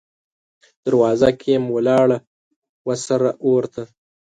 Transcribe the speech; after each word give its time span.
دروازه 0.85 1.29
کې 1.39 1.49
یم 1.55 1.65
ولاړه، 1.75 2.17
وه 2.85 2.95
سره 3.07 3.29
اور 3.47 3.63
ته 3.73 3.83